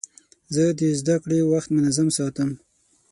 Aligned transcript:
زه 0.53 0.63
د 0.79 0.81
زدهکړې 0.99 1.39
وخت 1.51 1.69
منظم 1.75 2.07
ساتم. 2.17 2.49